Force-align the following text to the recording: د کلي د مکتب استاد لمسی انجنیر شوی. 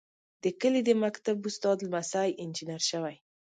د 0.43 0.45
کلي 0.61 0.81
د 0.85 0.89
مکتب 1.03 1.37
استاد 1.49 1.77
لمسی 1.85 2.29
انجنیر 2.43 2.81
شوی. 2.89 3.15